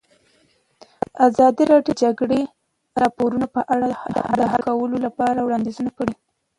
ازادي 1.27 1.63
راډیو 1.71 1.93
د 1.93 1.95
د 1.97 1.99
جګړې 2.03 2.41
راپورونه 3.01 3.45
په 3.55 3.61
اړه 3.75 3.87
د 4.39 4.41
حل 4.51 4.61
کولو 4.77 4.97
لپاره 5.05 5.39
وړاندیزونه 5.43 5.91
کړي. 5.97 6.13